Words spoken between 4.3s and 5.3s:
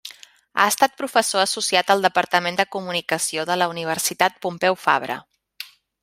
Pompeu Fabra.